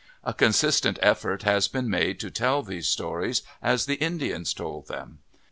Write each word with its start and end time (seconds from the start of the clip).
A 0.23 0.33
consistent 0.33 0.97
effort 1.03 1.43
has 1.43 1.67
been 1.67 1.87
made 1.87 2.19
to 2.21 2.31
tell 2.31 2.63
these 2.63 2.87
stories 2.87 3.43
as 3.61 3.85
the 3.85 3.97
Indians 4.01 4.51
told 4.51 4.87
them. 4.87 5.19